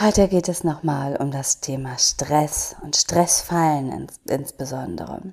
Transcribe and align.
Heute 0.00 0.28
geht 0.28 0.48
es 0.48 0.62
nochmal 0.62 1.16
um 1.16 1.32
das 1.32 1.58
Thema 1.58 1.98
Stress 1.98 2.76
und 2.82 2.94
Stressfallen 2.94 3.90
ins, 3.90 4.20
insbesondere. 4.28 5.32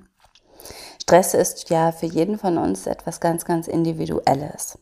Stress 1.00 1.34
ist 1.34 1.70
ja 1.70 1.92
für 1.92 2.06
jeden 2.06 2.36
von 2.36 2.58
uns 2.58 2.88
etwas 2.88 3.20
ganz, 3.20 3.44
ganz 3.44 3.68
Individuelles. 3.68 4.76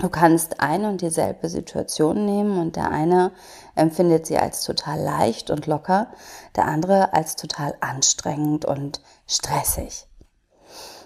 Du 0.00 0.08
kannst 0.08 0.58
eine 0.58 0.88
und 0.88 1.02
dieselbe 1.02 1.48
Situation 1.48 2.26
nehmen 2.26 2.58
und 2.58 2.74
der 2.74 2.90
eine 2.90 3.30
empfindet 3.76 4.26
sie 4.26 4.38
als 4.38 4.64
total 4.64 4.98
leicht 4.98 5.50
und 5.50 5.68
locker, 5.68 6.08
der 6.56 6.64
andere 6.64 7.12
als 7.12 7.36
total 7.36 7.76
anstrengend 7.78 8.64
und 8.64 9.02
stressig. 9.28 10.08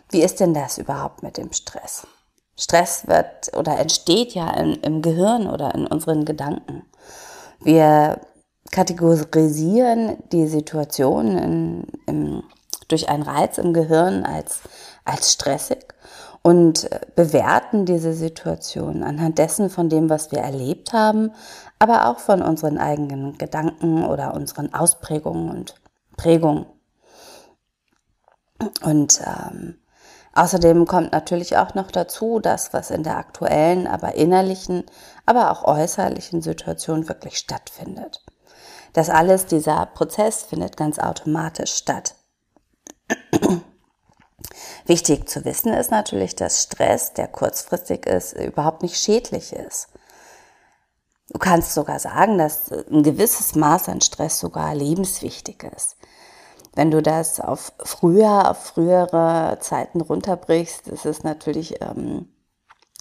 Wie 0.09 0.23
ist 0.23 0.41
denn 0.41 0.55
das 0.55 0.79
überhaupt 0.79 1.23
mit 1.23 1.37
dem 1.37 1.53
Stress? 1.53 2.07
Stress 2.57 3.09
wird 3.09 3.55
oder 3.55 3.79
entsteht 3.79 4.33
ja 4.33 4.49
im, 4.55 4.81
im 4.81 5.03
Gehirn 5.03 5.47
oder 5.47 5.75
in 5.75 5.87
unseren 5.87 6.25
Gedanken. 6.25 6.87
Wir 7.65 8.21
kategorisieren 8.71 10.19
die 10.33 10.47
Situation 10.47 11.39
in, 11.39 11.87
im, 12.07 12.43
durch 12.89 13.09
einen 13.09 13.23
Reiz 13.23 13.59
im 13.59 13.73
Gehirn 13.73 14.25
als, 14.25 14.61
als 15.05 15.33
stressig 15.33 15.95
und 16.43 16.89
bewerten 17.17 17.87
diese 17.87 18.13
Situation 18.13 19.03
anhand 19.03 19.39
dessen 19.39 19.71
von 19.71 19.89
dem, 19.89 20.11
was 20.11 20.31
wir 20.31 20.41
erlebt 20.41 20.93
haben, 20.93 21.33
aber 21.79 22.07
auch 22.07 22.19
von 22.19 22.43
unseren 22.43 22.77
eigenen 22.77 23.39
Gedanken 23.39 24.05
oder 24.05 24.35
unseren 24.35 24.75
Ausprägungen 24.75 25.51
und 25.51 25.75
Prägungen. 26.19 26.67
Und 28.83 29.21
ähm, 29.25 29.79
außerdem 30.35 30.87
kommt 30.87 31.13
natürlich 31.13 31.57
auch 31.57 31.75
noch 31.75 31.91
dazu, 31.91 32.41
dass 32.41 32.75
was 32.75 32.91
in 32.91 33.03
der 33.03 33.17
aktuellen, 33.17 33.87
aber 33.87 34.15
innerlichen, 34.15 34.85
aber 35.27 35.51
auch 35.51 35.65
äußerlichen 35.65 36.43
Situation 36.43 37.09
wirklich 37.09 37.39
stattfindet. 37.39 38.25
Das 38.93 39.11
alles, 39.11 39.47
dieser 39.47 39.87
Prozess 39.87 40.45
findet 40.45 40.77
ganz 40.77 40.99
automatisch 40.99 41.75
statt. 41.75 42.15
Wichtig 44.87 45.29
zu 45.29 45.45
wissen 45.45 45.73
ist 45.73 45.91
natürlich, 45.91 46.37
dass 46.37 46.63
Stress, 46.63 47.13
der 47.15 47.27
kurzfristig 47.29 48.07
ist, 48.07 48.35
überhaupt 48.35 48.83
nicht 48.83 48.97
schädlich 48.97 49.53
ist. 49.53 49.89
Du 51.31 51.39
kannst 51.39 51.75
sogar 51.75 51.99
sagen, 51.99 52.39
dass 52.39 52.71
ein 52.71 53.03
gewisses 53.03 53.55
Maß 53.55 53.89
an 53.89 54.01
Stress 54.01 54.39
sogar 54.39 54.75
lebenswichtig 54.75 55.65
ist. 55.75 55.97
Wenn 56.75 56.91
du 56.91 57.03
das 57.03 57.41
auf 57.41 57.73
früher, 57.83 58.51
auf 58.51 58.65
frühere 58.65 59.59
Zeiten 59.61 60.01
runterbrichst, 60.01 60.89
ist 60.89 61.07
es 61.07 61.23
natürlich 61.23 61.81
ähm, 61.81 62.29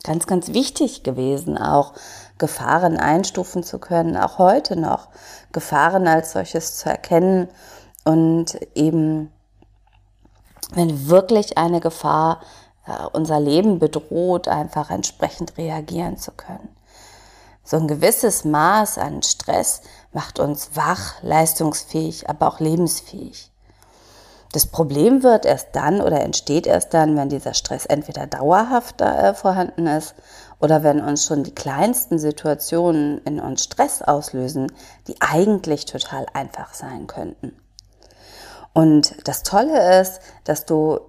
ganz, 0.03 0.27
ganz 0.27 0.49
wichtig 0.49 1.03
gewesen, 1.03 1.57
auch 1.57 1.93
Gefahren 2.37 2.97
einstufen 2.97 3.63
zu 3.63 3.79
können, 3.79 4.17
auch 4.17 4.37
heute 4.37 4.75
noch 4.75 5.07
Gefahren 5.51 6.07
als 6.07 6.33
solches 6.33 6.77
zu 6.77 6.89
erkennen 6.89 7.47
und 8.03 8.59
eben 8.75 9.31
wenn 10.73 11.07
wirklich 11.07 11.57
eine 11.57 11.79
Gefahr 11.79 12.41
unser 13.13 13.39
Leben 13.39 13.79
bedroht, 13.79 14.49
einfach 14.49 14.89
entsprechend 14.89 15.57
reagieren 15.57 16.17
zu 16.17 16.31
können. 16.31 16.67
So 17.63 17.77
ein 17.77 17.87
gewisses 17.87 18.43
Maß 18.43 18.97
an 18.97 19.23
Stress 19.23 19.83
macht 20.11 20.39
uns 20.39 20.71
wach, 20.73 21.21
leistungsfähig, 21.21 22.29
aber 22.29 22.47
auch 22.47 22.59
lebensfähig. 22.59 23.52
Das 24.53 24.67
Problem 24.67 25.23
wird 25.23 25.47
erst 25.47 25.69
dann 25.75 25.99
oder 25.99 26.21
entsteht 26.21 26.67
erst 26.67 26.93
dann, 26.93 27.17
wenn 27.17 27.27
dieser 27.27 27.55
Stress 27.55 27.87
entweder 27.87 28.27
dauerhaft 28.27 29.01
äh, 29.01 29.33
vorhanden 29.33 29.87
ist 29.87 30.13
oder 30.59 30.83
wenn 30.83 31.01
uns 31.01 31.25
schon 31.25 31.43
die 31.43 31.55
kleinsten 31.55 32.19
Situationen 32.19 33.17
in 33.25 33.39
uns 33.39 33.63
Stress 33.63 34.03
auslösen, 34.03 34.71
die 35.07 35.15
eigentlich 35.19 35.85
total 35.85 36.27
einfach 36.33 36.75
sein 36.75 37.07
könnten. 37.07 37.57
Und 38.73 39.27
das 39.27 39.41
Tolle 39.41 39.99
ist, 39.99 40.19
dass 40.43 40.67
du 40.67 40.99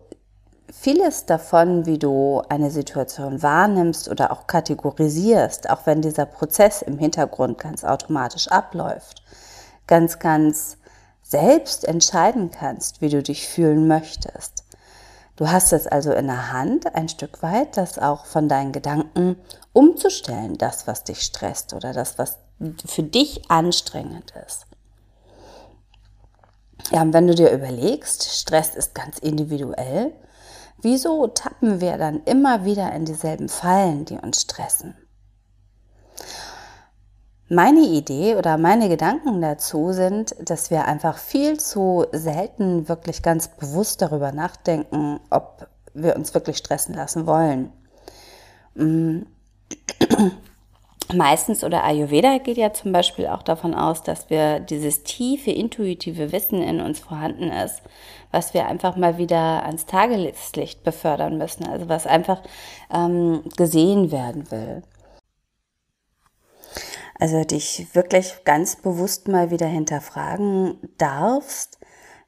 vieles 0.72 1.26
davon, 1.26 1.84
wie 1.84 1.98
du 1.98 2.40
eine 2.48 2.70
Situation 2.70 3.42
wahrnimmst 3.42 4.08
oder 4.08 4.32
auch 4.32 4.46
kategorisierst, 4.46 5.68
auch 5.68 5.84
wenn 5.84 6.00
dieser 6.00 6.24
Prozess 6.24 6.80
im 6.80 6.96
Hintergrund 6.96 7.58
ganz 7.58 7.84
automatisch 7.84 8.48
abläuft, 8.48 9.22
ganz, 9.86 10.18
ganz 10.18 10.78
selbst 11.24 11.88
entscheiden 11.88 12.50
kannst, 12.50 13.00
wie 13.00 13.08
du 13.08 13.22
dich 13.22 13.48
fühlen 13.48 13.88
möchtest. 13.88 14.64
Du 15.36 15.50
hast 15.50 15.72
es 15.72 15.88
also 15.88 16.12
in 16.12 16.26
der 16.26 16.52
Hand, 16.52 16.94
ein 16.94 17.08
Stück 17.08 17.42
weit, 17.42 17.76
das 17.76 17.98
auch 17.98 18.26
von 18.26 18.48
deinen 18.48 18.70
Gedanken 18.70 19.36
umzustellen, 19.72 20.58
das, 20.58 20.86
was 20.86 21.02
dich 21.02 21.22
stresst 21.22 21.72
oder 21.72 21.92
das, 21.92 22.18
was 22.18 22.38
für 22.86 23.02
dich 23.02 23.50
anstrengend 23.50 24.32
ist. 24.46 24.66
Ja, 26.92 27.02
und 27.02 27.12
wenn 27.12 27.26
du 27.26 27.34
dir 27.34 27.50
überlegst, 27.50 28.24
Stress 28.24 28.74
ist 28.76 28.94
ganz 28.94 29.18
individuell, 29.18 30.12
wieso 30.82 31.26
tappen 31.26 31.80
wir 31.80 31.96
dann 31.96 32.22
immer 32.24 32.64
wieder 32.64 32.92
in 32.92 33.06
dieselben 33.06 33.48
Fallen, 33.48 34.04
die 34.04 34.18
uns 34.18 34.42
stressen? 34.42 34.94
Meine 37.54 37.82
Idee 37.82 38.34
oder 38.34 38.58
meine 38.58 38.88
Gedanken 38.88 39.40
dazu 39.40 39.92
sind, 39.92 40.34
dass 40.40 40.72
wir 40.72 40.86
einfach 40.86 41.18
viel 41.18 41.60
zu 41.60 42.04
selten 42.10 42.88
wirklich 42.88 43.22
ganz 43.22 43.46
bewusst 43.46 44.02
darüber 44.02 44.32
nachdenken, 44.32 45.20
ob 45.30 45.68
wir 45.94 46.16
uns 46.16 46.34
wirklich 46.34 46.56
stressen 46.56 46.96
lassen 46.96 47.28
wollen. 47.28 47.72
Mm. 48.74 49.20
Meistens 51.14 51.62
oder 51.62 51.84
Ayurveda 51.84 52.38
geht 52.38 52.56
ja 52.56 52.72
zum 52.72 52.90
Beispiel 52.90 53.28
auch 53.28 53.42
davon 53.42 53.74
aus, 53.74 54.02
dass 54.02 54.30
wir 54.30 54.58
dieses 54.58 55.04
tiefe 55.04 55.52
intuitive 55.52 56.32
Wissen 56.32 56.60
in 56.60 56.80
uns 56.80 56.98
vorhanden 56.98 57.52
ist, 57.52 57.82
was 58.32 58.52
wir 58.52 58.66
einfach 58.66 58.96
mal 58.96 59.16
wieder 59.16 59.64
ans 59.64 59.86
Tageslicht 59.86 60.82
befördern 60.82 61.38
müssen, 61.38 61.68
also 61.68 61.88
was 61.88 62.06
einfach 62.06 62.40
ähm, 62.92 63.44
gesehen 63.56 64.10
werden 64.10 64.50
will. 64.50 64.82
Also 67.24 67.42
dich 67.42 67.86
wirklich 67.94 68.44
ganz 68.44 68.76
bewusst 68.76 69.28
mal 69.28 69.50
wieder 69.50 69.66
hinterfragen 69.66 70.76
darfst, 70.98 71.78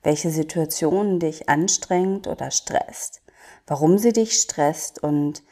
welche 0.02 0.30
Situation 0.30 1.20
dich 1.20 1.50
anstrengt 1.50 2.26
oder 2.26 2.50
stresst, 2.50 3.20
warum 3.66 3.98
sie 3.98 4.14
dich 4.14 4.40
stresst 4.40 5.02
und 5.02 5.42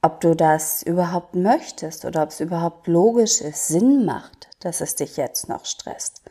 ob 0.00 0.22
du 0.22 0.34
das 0.34 0.82
überhaupt 0.82 1.34
möchtest 1.34 2.06
oder 2.06 2.22
ob 2.22 2.30
es 2.30 2.40
überhaupt 2.40 2.86
logisch 2.86 3.42
ist, 3.42 3.68
Sinn 3.68 4.06
macht, 4.06 4.48
dass 4.60 4.80
es 4.80 4.94
dich 4.94 5.18
jetzt 5.18 5.50
noch 5.50 5.66
stresst. 5.66 6.22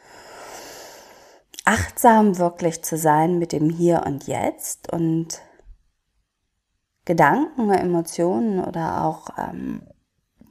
Achtsam 1.65 2.39
wirklich 2.39 2.83
zu 2.83 2.97
sein 2.97 3.37
mit 3.37 3.51
dem 3.51 3.69
Hier 3.69 4.01
und 4.07 4.25
Jetzt 4.25 4.91
und 4.91 5.43
Gedanken, 7.05 7.69
Emotionen 7.69 8.65
oder 8.65 9.03
auch 9.05 9.27
ähm, 9.37 9.83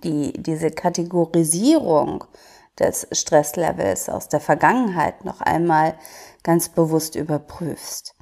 die, 0.04 0.32
diese 0.34 0.70
Kategorisierung 0.70 2.24
des 2.78 3.06
Stresslevels 3.12 4.08
aus 4.08 4.28
der 4.28 4.40
Vergangenheit 4.40 5.24
noch 5.24 5.40
einmal 5.40 5.94
ganz 6.42 6.68
bewusst 6.68 7.14
überprüfst. 7.14 8.14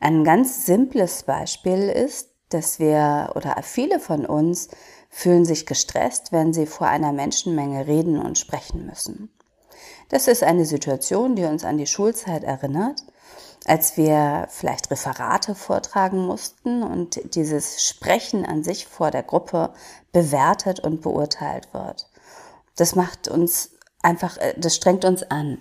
Ein 0.00 0.24
ganz 0.24 0.64
simples 0.64 1.24
Beispiel 1.24 1.88
ist, 1.88 2.30
dass 2.50 2.78
wir 2.78 3.32
oder 3.34 3.56
viele 3.62 4.00
von 4.00 4.24
uns 4.24 4.68
fühlen 5.10 5.44
sich 5.44 5.66
gestresst, 5.66 6.32
wenn 6.32 6.52
sie 6.52 6.66
vor 6.66 6.86
einer 6.86 7.12
Menschenmenge 7.12 7.86
reden 7.86 8.20
und 8.20 8.38
sprechen 8.38 8.86
müssen. 8.86 9.30
Das 10.08 10.28
ist 10.28 10.42
eine 10.42 10.64
Situation, 10.64 11.36
die 11.36 11.44
uns 11.44 11.64
an 11.64 11.78
die 11.78 11.86
Schulzeit 11.86 12.44
erinnert, 12.44 13.02
als 13.66 13.96
wir 13.96 14.46
vielleicht 14.50 14.90
Referate 14.90 15.54
vortragen 15.54 16.26
mussten 16.26 16.82
und 16.82 17.34
dieses 17.34 17.84
Sprechen 17.84 18.44
an 18.46 18.62
sich 18.62 18.86
vor 18.86 19.10
der 19.10 19.22
Gruppe 19.22 19.70
bewertet 20.12 20.80
und 20.80 21.02
beurteilt 21.02 21.72
wird. 21.72 22.08
Das 22.76 22.94
macht 22.94 23.28
uns 23.28 23.70
einfach, 24.02 24.36
äh, 24.38 24.54
das 24.56 24.76
strengt 24.76 25.04
uns 25.04 25.22
an, 25.30 25.58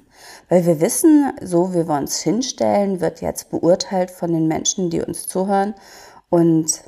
weil 0.50 0.66
wir 0.66 0.80
wissen, 0.80 1.34
so 1.42 1.74
wie 1.74 1.88
wir 1.88 1.98
uns 1.98 2.20
hinstellen, 2.20 3.02
wird 3.02 3.22
jetzt 3.22 3.50
beurteilt 3.50 4.12
von 4.12 4.32
den 4.32 4.48
Menschen, 4.48 4.90
die 4.90 5.02
uns 5.02 5.28
zuhören 5.28 5.74
und 6.30 6.84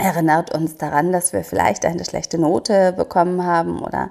erinnert 0.00 0.54
uns 0.54 0.76
daran, 0.76 1.12
dass 1.12 1.32
wir 1.32 1.44
vielleicht 1.44 1.84
eine 1.84 2.04
schlechte 2.04 2.38
Note 2.38 2.92
bekommen 2.92 3.44
haben 3.44 3.80
oder 3.80 4.10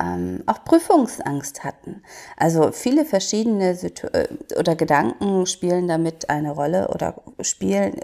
ähm, 0.00 0.42
auch 0.46 0.64
Prüfungsangst 0.64 1.64
hatten. 1.64 2.02
Also 2.36 2.72
viele 2.72 3.04
verschiedene 3.04 3.74
Situ 3.74 4.06
äh, 4.08 4.28
oder 4.58 4.74
Gedanken 4.74 5.46
spielen 5.46 5.88
damit 5.88 6.28
eine 6.28 6.52
Rolle 6.52 6.88
oder 6.88 7.14
spielen, 7.40 8.00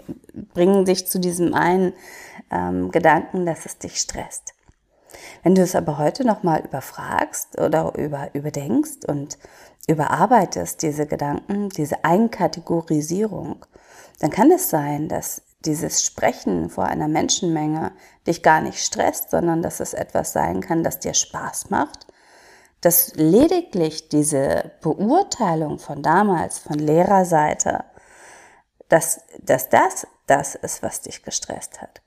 bringen 0.53 0.85
dich 0.85 1.07
zu 1.07 1.19
diesem 1.19 1.53
einen 1.53 1.93
ähm, 2.51 2.91
Gedanken, 2.91 3.45
dass 3.45 3.65
es 3.65 3.77
dich 3.77 3.97
stresst. 3.97 4.53
Wenn 5.43 5.55
du 5.55 5.61
es 5.61 5.75
aber 5.75 5.97
heute 5.97 6.25
nochmal 6.25 6.61
überfragst 6.65 7.59
oder 7.59 7.93
über, 7.95 8.29
überdenkst 8.33 9.05
und 9.07 9.37
überarbeitest, 9.87 10.81
diese 10.81 11.05
Gedanken, 11.05 11.69
diese 11.69 12.03
Einkategorisierung, 12.03 13.65
dann 14.19 14.31
kann 14.31 14.51
es 14.51 14.69
sein, 14.69 15.09
dass 15.09 15.42
dieses 15.65 16.03
Sprechen 16.03 16.69
vor 16.69 16.85
einer 16.85 17.07
Menschenmenge 17.07 17.93
dich 18.27 18.43
gar 18.43 18.61
nicht 18.61 18.83
stresst, 18.83 19.31
sondern 19.31 19.61
dass 19.61 19.79
es 19.79 19.93
etwas 19.93 20.33
sein 20.33 20.61
kann, 20.61 20.83
das 20.83 20.99
dir 20.99 21.13
Spaß 21.13 21.69
macht, 21.69 22.07
dass 22.81 23.13
lediglich 23.15 24.09
diese 24.09 24.71
Beurteilung 24.81 25.79
von 25.79 26.03
damals, 26.03 26.59
von 26.59 26.77
Lehrerseite, 26.77 27.85
dass, 28.89 29.21
dass 29.41 29.69
das 29.69 30.05
das 30.27 30.55
ist, 30.55 30.83
was 30.83 31.01
dich 31.01 31.23
gestresst 31.23 31.81
hat. 31.81 32.01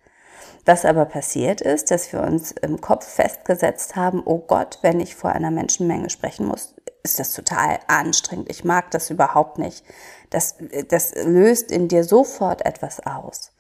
Was 0.65 0.85
aber 0.85 1.05
passiert 1.05 1.61
ist, 1.61 1.91
dass 1.91 2.13
wir 2.13 2.23
uns 2.23 2.53
im 2.53 2.81
Kopf 2.81 3.07
festgesetzt 3.07 3.97
haben, 3.97 4.23
oh 4.25 4.39
Gott, 4.39 4.79
wenn 4.83 5.01
ich 5.01 5.15
vor 5.15 5.31
einer 5.31 5.51
Menschenmenge 5.51 6.11
sprechen 6.11 6.47
muss, 6.47 6.75
ist 7.07 7.19
das 7.21 7.33
total 7.33 7.79
anstrengend. 7.87 8.51
Ich 8.51 8.65
mag 8.65 8.91
das 8.91 9.11
überhaupt 9.11 9.59
nicht. 9.59 9.85
Das, 10.31 10.57
das 10.89 11.15
löst 11.15 11.71
in 11.71 11.89
dir 11.89 12.05
sofort 12.05 12.67
etwas 12.67 13.07
aus. 13.07 13.53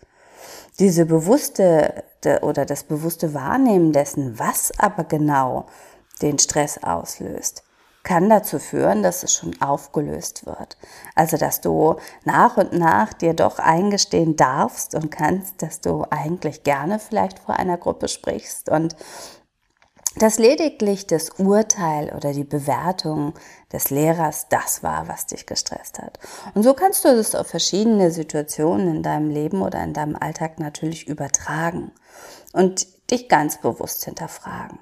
Diese 0.78 1.06
bewusste 1.06 2.04
oder 2.42 2.66
das 2.66 2.84
bewusste 2.84 3.32
Wahrnehmen 3.32 3.92
dessen, 3.92 4.38
was 4.38 4.72
aber 4.78 5.04
genau 5.04 5.66
den 6.22 6.38
Stress 6.38 6.82
auslöst, 6.82 7.62
kann 8.02 8.28
dazu 8.28 8.58
führen, 8.58 9.02
dass 9.02 9.22
es 9.22 9.32
schon 9.34 9.60
aufgelöst 9.60 10.46
wird. 10.46 10.76
Also, 11.14 11.36
dass 11.36 11.60
du 11.60 11.96
nach 12.24 12.56
und 12.56 12.72
nach 12.72 13.12
dir 13.12 13.34
doch 13.34 13.58
eingestehen 13.58 14.36
darfst 14.36 14.94
und 14.94 15.10
kannst, 15.10 15.62
dass 15.62 15.80
du 15.80 16.04
eigentlich 16.10 16.62
gerne 16.62 16.98
vielleicht 16.98 17.40
vor 17.40 17.56
einer 17.56 17.78
Gruppe 17.78 18.08
sprichst 18.08 18.68
und 18.68 18.94
dass 20.18 20.38
lediglich 20.38 21.06
das 21.06 21.30
Urteil 21.30 22.12
oder 22.14 22.32
die 22.32 22.44
Bewertung 22.44 23.34
des 23.72 23.90
Lehrers 23.90 24.48
das 24.48 24.82
war, 24.82 25.08
was 25.08 25.26
dich 25.26 25.46
gestresst 25.46 25.98
hat. 25.98 26.18
Und 26.54 26.62
so 26.62 26.74
kannst 26.74 27.04
du 27.04 27.14
das 27.14 27.34
auf 27.34 27.46
verschiedene 27.46 28.10
Situationen 28.10 28.96
in 28.96 29.02
deinem 29.02 29.30
Leben 29.30 29.62
oder 29.62 29.82
in 29.82 29.92
deinem 29.92 30.16
Alltag 30.16 30.58
natürlich 30.58 31.06
übertragen 31.06 31.92
und 32.52 32.86
dich 33.10 33.28
ganz 33.28 33.60
bewusst 33.60 34.04
hinterfragen. 34.04 34.78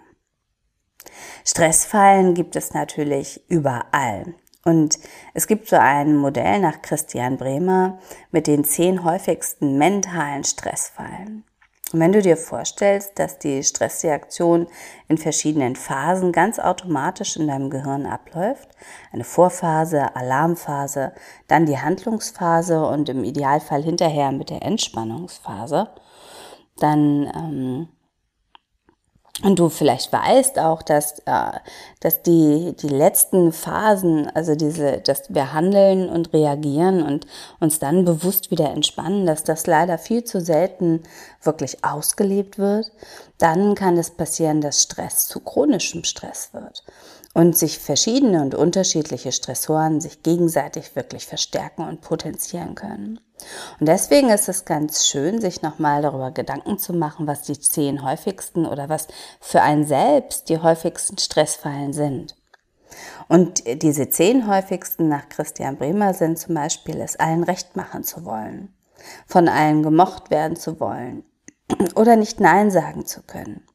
Stressfallen 1.44 2.34
gibt 2.34 2.56
es 2.56 2.72
natürlich 2.72 3.48
überall. 3.48 4.34
Und 4.64 4.98
es 5.34 5.46
gibt 5.46 5.68
so 5.68 5.76
ein 5.76 6.16
Modell 6.16 6.58
nach 6.58 6.80
Christian 6.80 7.36
Bremer 7.36 7.98
mit 8.30 8.46
den 8.46 8.64
zehn 8.64 9.04
häufigsten 9.04 9.76
mentalen 9.76 10.44
Stressfallen. 10.44 11.44
Und 11.92 12.00
wenn 12.00 12.12
du 12.12 12.22
dir 12.22 12.36
vorstellst, 12.36 13.18
dass 13.18 13.38
die 13.38 13.62
Stressreaktion 13.62 14.66
in 15.06 15.18
verschiedenen 15.18 15.76
Phasen 15.76 16.32
ganz 16.32 16.58
automatisch 16.58 17.36
in 17.36 17.46
deinem 17.46 17.70
Gehirn 17.70 18.06
abläuft, 18.06 18.68
eine 19.12 19.24
Vorphase, 19.24 20.16
Alarmphase, 20.16 21.12
dann 21.46 21.66
die 21.66 21.78
Handlungsphase 21.78 22.84
und 22.84 23.08
im 23.08 23.22
Idealfall 23.22 23.82
hinterher 23.82 24.32
mit 24.32 24.50
der 24.50 24.62
Entspannungsphase, 24.62 25.90
dann 26.78 27.30
ähm, 27.34 27.88
und 29.42 29.58
du 29.58 29.68
vielleicht 29.68 30.12
weißt 30.12 30.60
auch, 30.60 30.82
dass, 30.82 31.18
äh, 31.26 31.58
dass 31.98 32.22
die, 32.22 32.74
die 32.80 32.88
letzten 32.88 33.52
Phasen, 33.52 34.30
also 34.32 34.54
diese, 34.54 34.98
dass 34.98 35.34
wir 35.34 35.52
handeln 35.52 36.08
und 36.08 36.32
reagieren 36.32 37.02
und 37.02 37.26
uns 37.58 37.80
dann 37.80 38.04
bewusst 38.04 38.52
wieder 38.52 38.70
entspannen, 38.70 39.26
dass 39.26 39.42
das 39.42 39.66
leider 39.66 39.98
viel 39.98 40.22
zu 40.22 40.40
selten 40.40 41.02
wirklich 41.42 41.84
ausgelebt 41.84 42.58
wird, 42.58 42.92
dann 43.38 43.74
kann 43.74 43.98
es 43.98 44.12
passieren, 44.12 44.60
dass 44.60 44.82
Stress 44.82 45.26
zu 45.26 45.40
chronischem 45.40 46.04
Stress 46.04 46.50
wird 46.52 46.84
und 47.34 47.58
sich 47.58 47.80
verschiedene 47.80 48.40
und 48.40 48.54
unterschiedliche 48.54 49.32
Stressoren 49.32 50.00
sich 50.00 50.22
gegenseitig 50.22 50.94
wirklich 50.94 51.26
verstärken 51.26 51.82
und 51.88 52.00
potenzieren 52.00 52.76
können. 52.76 53.18
Und 53.80 53.88
deswegen 53.88 54.30
ist 54.30 54.48
es 54.48 54.64
ganz 54.64 55.06
schön, 55.06 55.40
sich 55.40 55.62
nochmal 55.62 56.02
darüber 56.02 56.30
Gedanken 56.30 56.78
zu 56.78 56.92
machen, 56.92 57.26
was 57.26 57.42
die 57.42 57.58
zehn 57.58 58.02
häufigsten 58.04 58.66
oder 58.66 58.88
was 58.88 59.08
für 59.40 59.62
einen 59.62 59.86
selbst 59.86 60.48
die 60.48 60.58
häufigsten 60.58 61.18
Stressfallen 61.18 61.92
sind. 61.92 62.36
Und 63.28 63.64
diese 63.82 64.08
zehn 64.08 64.46
häufigsten 64.46 65.08
nach 65.08 65.28
Christian 65.28 65.76
Bremer 65.76 66.14
sind 66.14 66.38
zum 66.38 66.54
Beispiel, 66.54 67.00
es 67.00 67.16
allen 67.16 67.42
recht 67.42 67.74
machen 67.74 68.04
zu 68.04 68.24
wollen, 68.24 68.72
von 69.26 69.48
allen 69.48 69.82
gemocht 69.82 70.30
werden 70.30 70.56
zu 70.56 70.78
wollen 70.78 71.24
oder 71.96 72.14
nicht 72.14 72.38
Nein 72.38 72.70
sagen 72.70 73.04
zu 73.04 73.22
können, 73.22 73.66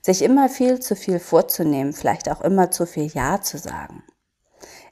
sich 0.00 0.22
immer 0.22 0.48
viel 0.48 0.80
zu 0.80 0.96
viel 0.96 1.18
vorzunehmen, 1.18 1.92
vielleicht 1.92 2.30
auch 2.30 2.40
immer 2.40 2.70
zu 2.70 2.86
viel 2.86 3.06
Ja 3.08 3.42
zu 3.42 3.58
sagen 3.58 4.02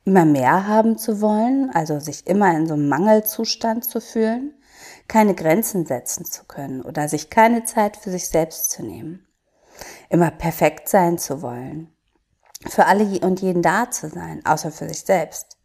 immer 0.05 0.25
mehr 0.25 0.67
haben 0.67 0.99
zu 0.99 1.21
wollen, 1.21 1.71
also 1.73 2.01
sich 2.01 2.27
immer 2.27 2.55
in 2.57 2.67
so 2.67 2.75
einem 2.75 2.89
Mangelzustand 2.89 3.85
zu 3.85 4.01
fühlen, 4.01 4.55
keine 5.09 5.35
Grenzen 5.35 5.87
setzen 5.87 6.25
zu 6.25 6.45
können 6.45 6.83
oder 6.83 7.09
sich 7.09 7.31
keine 7.31 7.65
Zeit 7.65 7.97
für 7.97 8.11
sich 8.11 8.29
selbst 8.29 8.71
zu 8.71 8.83
nehmen, 8.83 9.27
immer 10.09 10.31
perfekt 10.31 10.89
sein 10.89 11.19
zu 11.19 11.43
wollen, 11.43 11.93
für 12.69 12.87
alle 12.87 13.05
und 13.21 13.41
jeden 13.41 13.63
da 13.63 13.91
zu 13.91 14.09
sein, 14.09 14.45
außer 14.45 14.71
für 14.71 14.89
sich 14.89 15.03
selbst, 15.03 15.57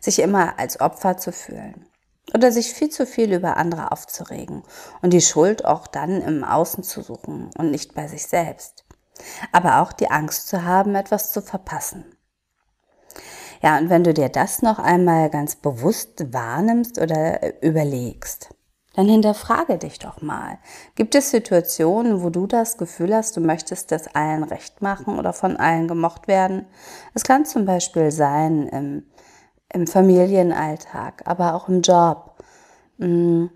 sich 0.00 0.18
immer 0.18 0.58
als 0.58 0.80
Opfer 0.80 1.16
zu 1.16 1.32
fühlen 1.32 1.86
oder 2.34 2.50
sich 2.50 2.72
viel 2.72 2.90
zu 2.90 3.06
viel 3.06 3.32
über 3.32 3.56
andere 3.56 3.92
aufzuregen 3.92 4.62
und 5.02 5.12
die 5.12 5.20
Schuld 5.20 5.64
auch 5.64 5.86
dann 5.86 6.22
im 6.22 6.42
Außen 6.42 6.82
zu 6.82 7.02
suchen 7.02 7.50
und 7.56 7.70
nicht 7.70 7.94
bei 7.94 8.08
sich 8.08 8.26
selbst. 8.26 8.84
Aber 9.52 9.80
auch 9.80 9.92
die 9.92 10.10
Angst 10.10 10.48
zu 10.48 10.64
haben, 10.64 10.94
etwas 10.94 11.32
zu 11.32 11.40
verpassen. 11.40 12.15
Ja, 13.62 13.78
und 13.78 13.90
wenn 13.90 14.04
du 14.04 14.12
dir 14.12 14.28
das 14.28 14.62
noch 14.62 14.78
einmal 14.78 15.30
ganz 15.30 15.56
bewusst 15.56 16.32
wahrnimmst 16.32 17.00
oder 17.00 17.62
überlegst, 17.62 18.50
dann 18.94 19.08
hinterfrage 19.08 19.76
dich 19.76 19.98
doch 19.98 20.22
mal. 20.22 20.58
Gibt 20.94 21.14
es 21.14 21.30
Situationen, 21.30 22.22
wo 22.22 22.30
du 22.30 22.46
das 22.46 22.78
Gefühl 22.78 23.14
hast, 23.14 23.36
du 23.36 23.40
möchtest 23.40 23.92
das 23.92 24.14
allen 24.14 24.42
recht 24.42 24.80
machen 24.80 25.18
oder 25.18 25.34
von 25.34 25.58
allen 25.58 25.86
gemocht 25.86 26.28
werden? 26.28 26.66
Es 27.12 27.22
kann 27.22 27.44
zum 27.44 27.66
Beispiel 27.66 28.10
sein 28.10 28.66
im, 28.68 29.06
im 29.72 29.86
Familienalltag, 29.86 31.22
aber 31.26 31.54
auch 31.54 31.68
im 31.68 31.82
Job, 31.82 32.36
mh, 32.96 33.06
mm, 33.06 33.50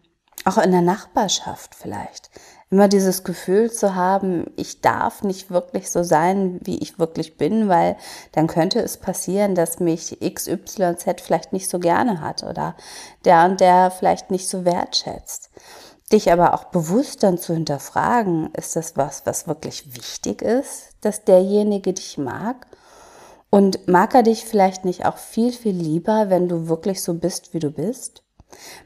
auch 0.45 0.59
in 0.59 0.73
der 0.73 0.83
Nachbarschaft 0.83 1.75
vielleicht 1.75 2.31
immer 2.71 2.87
dieses 2.87 3.25
Gefühl 3.25 3.71
zu 3.73 3.97
haben, 3.97 4.47
ich 4.57 4.81
darf 4.81 5.25
nicht 5.25 5.51
wirklich 5.51 5.91
so 5.91 6.05
sein, 6.05 6.61
wie 6.63 6.79
ich 6.79 7.01
wirklich 7.01 7.37
bin, 7.37 7.69
weil 7.69 7.97
dann 8.33 8.47
könnte 8.47 8.81
es 8.81 8.97
passieren, 8.97 9.57
dass 9.57 9.81
mich 9.81 10.19
XYZ 10.21 11.21
vielleicht 11.21 11.53
nicht 11.53 11.69
so 11.69 11.81
gerne 11.81 12.21
hat 12.21 12.45
oder 12.45 12.77
der 13.25 13.45
und 13.45 13.61
der 13.61 13.91
vielleicht 13.91 14.31
nicht 14.31 14.49
so 14.49 14.65
wertschätzt. 14.65 15.51
Dich 16.13 16.33
aber 16.33 16.55
auch 16.55 16.65
bewusst 16.65 17.25
dann 17.25 17.39
zu 17.39 17.55
hinterfragen, 17.55 18.51
ist 18.55 18.77
das 18.77 18.97
was, 18.97 19.27
was 19.27 19.49
wirklich 19.49 19.97
wichtig 19.97 20.41
ist, 20.43 20.91
dass 21.01 21.25
derjenige 21.25 21.93
dich 21.93 22.19
mag? 22.19 22.67
Und 23.51 23.89
mag 23.89 24.15
er 24.15 24.23
dich 24.23 24.45
vielleicht 24.45 24.85
nicht 24.85 25.07
auch 25.07 25.17
viel, 25.17 25.53
viel 25.53 25.75
lieber, 25.75 26.31
wenn 26.31 26.49
du 26.49 26.69
wirklich 26.69 27.03
so 27.03 27.15
bist, 27.15 27.53
wie 27.53 27.59
du 27.59 27.73
bist? 27.73 28.23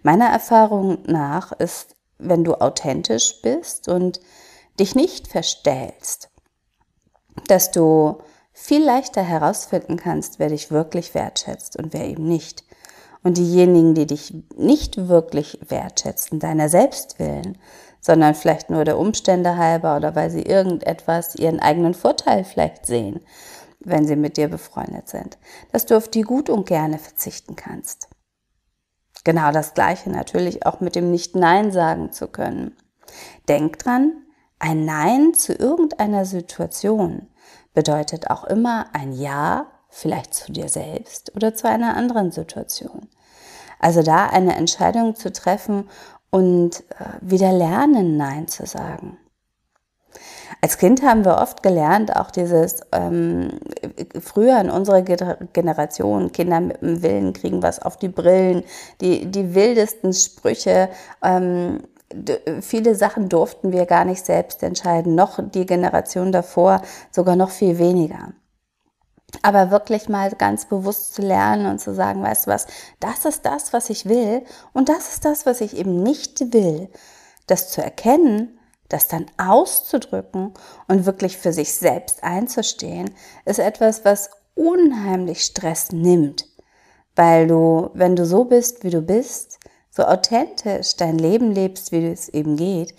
Meiner 0.02 0.28
Erfahrung 0.28 0.98
nach 1.06 1.52
ist 1.52 1.93
wenn 2.18 2.44
du 2.44 2.54
authentisch 2.54 3.40
bist 3.42 3.88
und 3.88 4.20
dich 4.78 4.94
nicht 4.94 5.28
verstellst, 5.28 6.30
dass 7.48 7.70
du 7.70 8.18
viel 8.52 8.84
leichter 8.84 9.22
herausfinden 9.22 9.96
kannst, 9.96 10.38
wer 10.38 10.48
dich 10.48 10.70
wirklich 10.70 11.14
wertschätzt 11.14 11.76
und 11.76 11.92
wer 11.92 12.06
eben 12.06 12.26
nicht. 12.26 12.64
Und 13.22 13.38
diejenigen, 13.38 13.94
die 13.94 14.06
dich 14.06 14.34
nicht 14.56 15.08
wirklich 15.08 15.58
wertschätzen, 15.68 16.38
deiner 16.38 16.68
selbst 16.68 17.18
willen, 17.18 17.58
sondern 18.00 18.34
vielleicht 18.34 18.68
nur 18.68 18.84
der 18.84 18.98
Umstände 18.98 19.56
halber 19.56 19.96
oder 19.96 20.14
weil 20.14 20.30
sie 20.30 20.42
irgendetwas, 20.42 21.34
ihren 21.34 21.58
eigenen 21.58 21.94
Vorteil 21.94 22.44
vielleicht 22.44 22.84
sehen, 22.84 23.20
wenn 23.80 24.06
sie 24.06 24.16
mit 24.16 24.36
dir 24.36 24.48
befreundet 24.48 25.08
sind, 25.08 25.38
dass 25.72 25.86
du 25.86 25.96
auf 25.96 26.08
die 26.08 26.20
gut 26.20 26.50
und 26.50 26.66
gerne 26.66 26.98
verzichten 26.98 27.56
kannst. 27.56 28.08
Genau 29.24 29.50
das 29.52 29.74
Gleiche 29.74 30.10
natürlich 30.10 30.66
auch 30.66 30.80
mit 30.80 30.94
dem 30.94 31.10
Nicht-Nein 31.10 31.72
sagen 31.72 32.12
zu 32.12 32.28
können. 32.28 32.76
Denk 33.48 33.78
dran, 33.78 34.12
ein 34.58 34.84
Nein 34.84 35.34
zu 35.34 35.54
irgendeiner 35.54 36.26
Situation 36.26 37.28
bedeutet 37.72 38.30
auch 38.30 38.44
immer 38.44 38.86
ein 38.92 39.12
Ja, 39.12 39.66
vielleicht 39.88 40.34
zu 40.34 40.52
dir 40.52 40.68
selbst 40.68 41.34
oder 41.34 41.54
zu 41.54 41.68
einer 41.68 41.96
anderen 41.96 42.32
Situation. 42.32 43.08
Also 43.78 44.02
da 44.02 44.26
eine 44.26 44.56
Entscheidung 44.56 45.14
zu 45.14 45.32
treffen 45.32 45.88
und 46.30 46.80
äh, 46.98 47.04
wieder 47.20 47.52
lernen, 47.52 48.16
Nein 48.16 48.48
zu 48.48 48.66
sagen. 48.66 49.18
Als 50.60 50.78
Kind 50.78 51.02
haben 51.02 51.24
wir 51.24 51.38
oft 51.38 51.62
gelernt, 51.62 52.14
auch 52.16 52.30
dieses, 52.30 52.80
ähm, 52.92 53.60
früher 54.20 54.60
in 54.60 54.70
unserer 54.70 55.02
Generation, 55.02 56.32
Kinder 56.32 56.60
mit 56.60 56.80
dem 56.82 57.02
Willen 57.02 57.32
kriegen 57.32 57.62
was 57.62 57.80
auf 57.80 57.96
die 57.96 58.08
Brillen, 58.08 58.64
die, 59.00 59.26
die 59.26 59.54
wildesten 59.54 60.12
Sprüche, 60.12 60.88
ähm, 61.22 61.80
viele 62.60 62.94
Sachen 62.94 63.28
durften 63.28 63.72
wir 63.72 63.86
gar 63.86 64.04
nicht 64.04 64.24
selbst 64.24 64.62
entscheiden, 64.62 65.14
noch 65.14 65.38
die 65.42 65.66
Generation 65.66 66.32
davor 66.32 66.82
sogar 67.10 67.36
noch 67.36 67.50
viel 67.50 67.78
weniger. 67.78 68.32
Aber 69.42 69.70
wirklich 69.70 70.08
mal 70.08 70.30
ganz 70.30 70.66
bewusst 70.66 71.14
zu 71.14 71.22
lernen 71.22 71.66
und 71.66 71.80
zu 71.80 71.92
sagen, 71.92 72.22
weißt 72.22 72.46
du 72.46 72.50
was, 72.50 72.66
das 73.00 73.24
ist 73.24 73.44
das, 73.44 73.72
was 73.72 73.90
ich 73.90 74.06
will 74.06 74.42
und 74.72 74.88
das 74.88 75.14
ist 75.14 75.24
das, 75.24 75.44
was 75.44 75.60
ich 75.60 75.76
eben 75.76 76.02
nicht 76.02 76.52
will. 76.52 76.88
Das 77.46 77.70
zu 77.70 77.82
erkennen, 77.82 78.58
das 78.88 79.08
dann 79.08 79.26
auszudrücken 79.38 80.52
und 80.88 81.06
wirklich 81.06 81.38
für 81.38 81.52
sich 81.52 81.74
selbst 81.74 82.22
einzustehen, 82.22 83.10
ist 83.44 83.58
etwas, 83.58 84.04
was 84.04 84.30
unheimlich 84.54 85.42
Stress 85.42 85.92
nimmt. 85.92 86.46
Weil 87.16 87.46
du, 87.46 87.90
wenn 87.94 88.16
du 88.16 88.26
so 88.26 88.44
bist, 88.44 88.84
wie 88.84 88.90
du 88.90 89.00
bist, 89.00 89.58
so 89.90 90.04
authentisch 90.04 90.96
dein 90.96 91.18
Leben 91.18 91.52
lebst, 91.52 91.92
wie 91.92 92.04
es 92.06 92.28
eben 92.28 92.56
geht, 92.56 92.94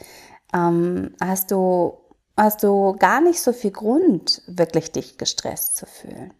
ähm, 0.54 1.14
hast 1.20 1.52
du 1.52 1.98
hast 2.38 2.64
du 2.64 2.96
gar 2.98 3.22
nicht 3.22 3.42
so 3.42 3.54
viel 3.54 3.72
Grund, 3.72 4.42
wirklich 4.48 4.92
dich 4.92 5.18
gestresst 5.18 5.78
zu 5.78 5.86
fühlen. 5.86 6.34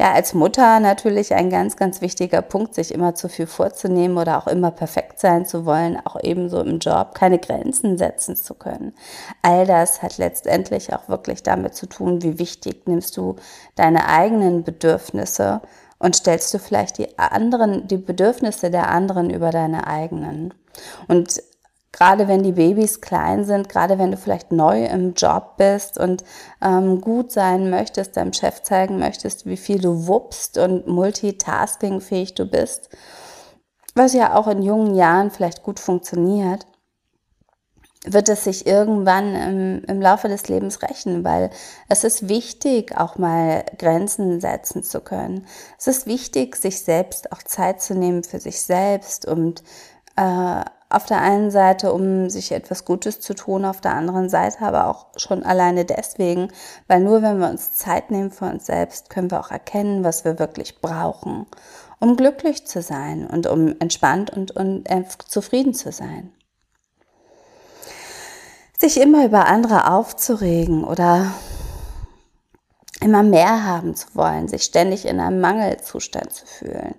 Ja, 0.00 0.14
als 0.14 0.32
Mutter 0.32 0.80
natürlich 0.80 1.34
ein 1.34 1.50
ganz, 1.50 1.76
ganz 1.76 2.00
wichtiger 2.00 2.40
Punkt, 2.40 2.74
sich 2.74 2.94
immer 2.94 3.14
zu 3.14 3.28
viel 3.28 3.46
vorzunehmen 3.46 4.16
oder 4.16 4.38
auch 4.38 4.46
immer 4.46 4.70
perfekt 4.70 5.20
sein 5.20 5.44
zu 5.44 5.66
wollen, 5.66 5.98
auch 6.02 6.16
ebenso 6.22 6.62
im 6.62 6.78
Job 6.78 7.14
keine 7.14 7.38
Grenzen 7.38 7.98
setzen 7.98 8.34
zu 8.34 8.54
können. 8.54 8.94
All 9.42 9.66
das 9.66 10.00
hat 10.00 10.16
letztendlich 10.16 10.94
auch 10.94 11.10
wirklich 11.10 11.42
damit 11.42 11.74
zu 11.74 11.84
tun, 11.84 12.22
wie 12.22 12.38
wichtig 12.38 12.86
nimmst 12.86 13.14
du 13.18 13.36
deine 13.74 14.08
eigenen 14.08 14.64
Bedürfnisse 14.64 15.60
und 15.98 16.16
stellst 16.16 16.54
du 16.54 16.58
vielleicht 16.58 16.96
die 16.96 17.18
anderen, 17.18 17.86
die 17.86 17.98
Bedürfnisse 17.98 18.70
der 18.70 18.88
anderen 18.88 19.28
über 19.28 19.50
deine 19.50 19.86
eigenen. 19.86 20.54
Und 21.08 21.42
gerade 22.00 22.28
wenn 22.28 22.42
die 22.42 22.52
Babys 22.52 23.02
klein 23.02 23.44
sind, 23.44 23.68
gerade 23.68 23.98
wenn 23.98 24.10
du 24.10 24.16
vielleicht 24.16 24.52
neu 24.52 24.86
im 24.86 25.12
Job 25.12 25.58
bist 25.58 25.98
und 25.98 26.24
ähm, 26.62 27.02
gut 27.02 27.30
sein 27.30 27.68
möchtest, 27.68 28.16
deinem 28.16 28.32
Chef 28.32 28.62
zeigen 28.62 28.98
möchtest, 28.98 29.44
wie 29.44 29.58
viel 29.58 29.78
du 29.78 30.06
wuppst 30.06 30.56
und 30.56 30.86
multitaskingfähig 30.86 32.34
du 32.34 32.46
bist, 32.46 32.88
was 33.94 34.14
ja 34.14 34.34
auch 34.34 34.48
in 34.48 34.62
jungen 34.62 34.94
Jahren 34.94 35.30
vielleicht 35.30 35.62
gut 35.62 35.78
funktioniert, 35.78 36.66
wird 38.06 38.30
es 38.30 38.44
sich 38.44 38.66
irgendwann 38.66 39.34
im, 39.34 39.84
im 39.84 40.00
Laufe 40.00 40.28
des 40.28 40.48
Lebens 40.48 40.80
rächen, 40.80 41.22
weil 41.22 41.50
es 41.90 42.02
ist 42.02 42.30
wichtig, 42.30 42.96
auch 42.96 43.18
mal 43.18 43.66
Grenzen 43.76 44.40
setzen 44.40 44.82
zu 44.82 45.02
können. 45.02 45.46
Es 45.78 45.86
ist 45.86 46.06
wichtig, 46.06 46.56
sich 46.56 46.80
selbst 46.80 47.30
auch 47.30 47.42
Zeit 47.42 47.82
zu 47.82 47.94
nehmen 47.94 48.24
für 48.24 48.40
sich 48.40 48.62
selbst 48.62 49.26
und 49.26 49.62
äh, 50.16 50.64
auf 50.90 51.06
der 51.06 51.22
einen 51.22 51.52
Seite, 51.52 51.92
um 51.92 52.28
sich 52.28 52.50
etwas 52.50 52.84
Gutes 52.84 53.20
zu 53.20 53.34
tun, 53.34 53.64
auf 53.64 53.80
der 53.80 53.94
anderen 53.94 54.28
Seite 54.28 54.60
aber 54.62 54.88
auch 54.88 55.06
schon 55.16 55.44
alleine 55.44 55.84
deswegen, 55.84 56.48
weil 56.88 57.00
nur 57.00 57.22
wenn 57.22 57.38
wir 57.38 57.48
uns 57.48 57.72
Zeit 57.72 58.10
nehmen 58.10 58.32
für 58.32 58.46
uns 58.46 58.66
selbst, 58.66 59.08
können 59.08 59.30
wir 59.30 59.40
auch 59.40 59.52
erkennen, 59.52 60.02
was 60.02 60.24
wir 60.24 60.40
wirklich 60.40 60.80
brauchen, 60.80 61.46
um 62.00 62.16
glücklich 62.16 62.66
zu 62.66 62.82
sein 62.82 63.26
und 63.26 63.46
um 63.46 63.76
entspannt 63.78 64.30
und, 64.30 64.50
und 64.50 64.90
äh, 64.90 65.04
zufrieden 65.28 65.74
zu 65.74 65.92
sein. 65.92 66.32
Sich 68.76 69.00
immer 69.00 69.24
über 69.26 69.46
andere 69.46 69.92
aufzuregen 69.92 70.84
oder 70.84 71.26
immer 73.00 73.22
mehr 73.22 73.64
haben 73.64 73.94
zu 73.94 74.08
wollen, 74.14 74.48
sich 74.48 74.62
ständig 74.62 75.06
in 75.06 75.20
einem 75.20 75.40
Mangelzustand 75.40 76.32
zu 76.32 76.46
fühlen. 76.46 76.94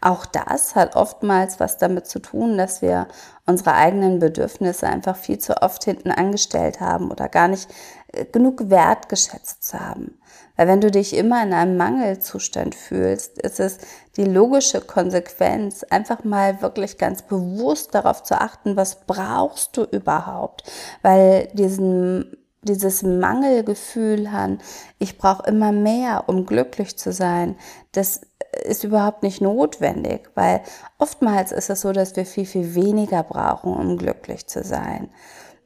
Auch 0.00 0.26
das 0.26 0.74
hat 0.74 0.96
oftmals 0.96 1.60
was 1.60 1.78
damit 1.78 2.06
zu 2.06 2.18
tun, 2.18 2.58
dass 2.58 2.82
wir 2.82 3.06
unsere 3.46 3.74
eigenen 3.74 4.18
Bedürfnisse 4.18 4.88
einfach 4.88 5.16
viel 5.16 5.38
zu 5.38 5.62
oft 5.62 5.84
hinten 5.84 6.10
angestellt 6.10 6.80
haben 6.80 7.10
oder 7.10 7.28
gar 7.28 7.46
nicht 7.46 7.68
äh, 8.12 8.24
genug 8.24 8.68
wertgeschätzt 8.68 9.74
haben. 9.74 10.18
Weil 10.56 10.66
wenn 10.66 10.80
du 10.80 10.90
dich 10.90 11.16
immer 11.16 11.42
in 11.42 11.52
einem 11.52 11.76
Mangelzustand 11.76 12.74
fühlst, 12.74 13.38
ist 13.38 13.60
es 13.60 13.78
die 14.16 14.24
logische 14.24 14.80
Konsequenz, 14.80 15.84
einfach 15.84 16.24
mal 16.24 16.60
wirklich 16.62 16.98
ganz 16.98 17.22
bewusst 17.22 17.94
darauf 17.94 18.22
zu 18.22 18.40
achten, 18.40 18.76
was 18.76 19.06
brauchst 19.06 19.76
du 19.76 19.84
überhaupt? 19.84 20.64
Weil 21.02 21.48
diesen 21.52 22.36
dieses 22.62 23.02
Mangelgefühl 23.02 24.26
an, 24.26 24.58
ich 24.98 25.18
brauche 25.18 25.48
immer 25.48 25.72
mehr, 25.72 26.24
um 26.28 26.46
glücklich 26.46 26.96
zu 26.96 27.12
sein, 27.12 27.56
das 27.92 28.22
ist 28.64 28.84
überhaupt 28.84 29.22
nicht 29.22 29.40
notwendig, 29.40 30.30
weil 30.34 30.60
oftmals 30.98 31.52
ist 31.52 31.70
es 31.70 31.80
so, 31.80 31.92
dass 31.92 32.16
wir 32.16 32.26
viel, 32.26 32.46
viel 32.46 32.74
weniger 32.74 33.22
brauchen, 33.22 33.74
um 33.74 33.96
glücklich 33.96 34.46
zu 34.46 34.62
sein. 34.62 35.08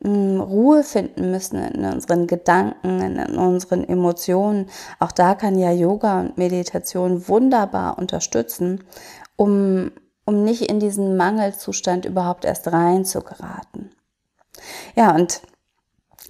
Mm, 0.01 0.41
Ruhe 0.41 0.85
finden 0.85 1.31
müssen 1.31 1.63
in 1.63 1.85
unseren 1.85 2.27
Gedanken, 2.27 3.01
in 3.01 3.37
unseren 3.37 3.85
Emotionen. 3.89 4.67
Auch 4.99 5.13
da 5.13 5.35
kann 5.35 5.59
ja 5.59 5.73
Yoga 5.73 6.21
und 6.21 6.39
Meditation 6.39 7.29
wunderbar 7.29 7.99
unterstützen, 7.99 8.85
um, 9.37 9.91
um 10.25 10.45
nicht 10.45 10.71
in 10.71 10.81
diesen 10.81 11.17
Mangelzustand 11.17 12.05
überhaupt 12.05 12.45
erst 12.45 12.71
rein 12.73 13.05
zu 13.05 13.21
geraten. 13.21 13.91
Ja, 14.95 15.15
und 15.15 15.43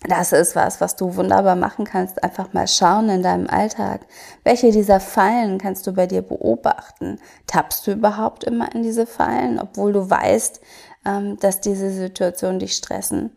das 0.03 0.33
ist 0.33 0.55
was, 0.55 0.81
was 0.81 0.97
du 0.97 1.17
wunderbar 1.17 1.57
machen 1.57 1.85
kannst. 1.85 2.23
Einfach 2.23 2.53
mal 2.53 2.69
schauen 2.69 3.09
in 3.09 3.23
deinem 3.23 3.49
Alltag. 3.49 4.07
Welche 4.45 4.71
dieser 4.71 5.01
Fallen 5.01 5.59
kannst 5.59 5.87
du 5.87 5.93
bei 5.93 6.07
dir 6.07 6.23
beobachten? 6.23 7.19
Tappst 7.47 7.87
du 7.87 7.93
überhaupt 7.93 8.45
immer 8.45 8.75
in 8.75 8.83
diese 8.83 9.07
Fallen, 9.07 9.59
obwohl 9.59 9.93
du 9.93 10.09
weißt, 10.09 10.61
ähm, 11.07 11.39
dass 11.41 11.61
diese 11.61 11.91
Situationen 11.91 12.59
dich 12.59 12.77
stressen? 12.77 13.31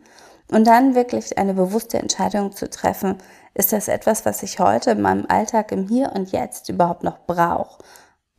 Und 0.52 0.66
dann 0.66 0.96
wirklich 0.96 1.38
eine 1.38 1.54
bewusste 1.54 2.00
Entscheidung 2.00 2.52
zu 2.52 2.70
treffen, 2.70 3.18
ist 3.54 3.72
das 3.72 3.88
etwas, 3.88 4.26
was 4.26 4.42
ich 4.44 4.60
heute 4.60 4.92
in 4.92 5.02
meinem 5.02 5.26
Alltag 5.28 5.72
im 5.72 5.88
Hier 5.88 6.12
und 6.14 6.32
Jetzt 6.32 6.70
überhaupt 6.70 7.04
noch 7.04 7.20
brauche? 7.28 7.84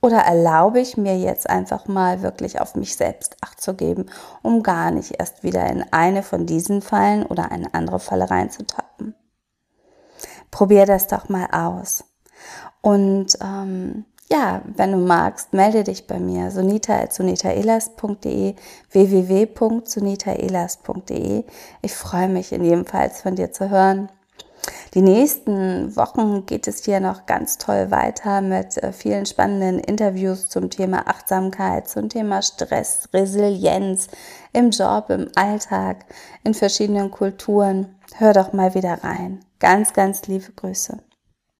Oder 0.02 0.21
erlaube 0.21 0.80
ich 0.80 0.97
mir 0.97 1.19
jetzt 1.19 1.49
einfach 1.49 1.87
mal 1.87 2.23
wirklich 2.23 2.61
auf 2.61 2.75
mich 2.75 2.97
selbst 2.97 3.37
Acht 3.42 3.61
zu 3.61 3.75
geben, 3.75 4.07
um 4.42 4.62
gar 4.62 4.90
nicht 4.90 5.16
erst 5.19 5.42
wieder 5.42 5.66
in 5.66 5.85
eine 5.92 6.23
von 6.23 6.47
diesen 6.47 6.80
Fallen 6.80 7.26
oder 7.26 7.52
eine 7.52 7.75
andere 7.75 8.00
Falle 8.00 8.30
reinzutappen? 8.30 9.14
Probier 10.50 10.87
das 10.87 11.07
doch 11.07 11.28
mal 11.28 11.49
aus. 11.52 12.04
Und 12.80 13.37
ähm, 13.42 14.07
ja, 14.30 14.62
wenn 14.76 14.92
du 14.92 14.99
magst, 14.99 15.52
melde 15.52 15.85
dich 15.85 16.07
bei 16.07 16.19
mir. 16.19 16.50
sonita.sonitaelas.de 16.50 18.54
www.sonitaelas.de 18.90 21.45
Ich 21.83 21.95
freue 21.95 22.28
mich 22.28 22.52
in 22.52 22.64
jedem 22.64 22.87
Fall 22.87 23.11
von 23.11 23.35
dir 23.35 23.52
zu 23.52 23.69
hören. 23.71 24.09
Die 24.94 25.02
nächsten 25.02 25.94
Wochen 25.94 26.47
geht 26.47 26.66
es 26.66 26.85
hier 26.85 26.99
noch 26.99 27.26
ganz 27.26 27.59
toll 27.59 27.92
weiter 27.92 28.40
mit 28.40 28.76
äh, 28.78 28.92
vielen 28.92 29.25
spannenden 29.25 29.78
Interviews 29.78 30.49
zum 30.49 30.68
Thema 30.68 31.06
Achtsamkeit, 31.06 31.88
zum 31.88 32.09
Thema 32.09 32.42
Stress, 32.42 33.09
Resilienz 33.12 34.09
im 34.52 34.70
Job, 34.70 35.11
im 35.11 35.28
Alltag, 35.37 36.04
in 36.42 36.54
verschiedenen 36.54 37.12
Kulturen. 37.12 37.94
Hör 38.16 38.32
doch 38.32 38.52
mal 38.52 38.75
wieder 38.75 39.04
rein. 39.04 39.38
Ganz, 39.61 39.92
ganz 39.92 40.26
liebe 40.26 40.50
Grüße. 40.56 40.99